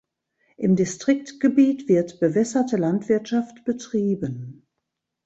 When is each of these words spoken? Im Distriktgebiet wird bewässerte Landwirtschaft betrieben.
Im 0.57 0.75
Distriktgebiet 0.75 1.87
wird 1.87 2.19
bewässerte 2.19 2.75
Landwirtschaft 2.75 3.63
betrieben. 3.65 4.65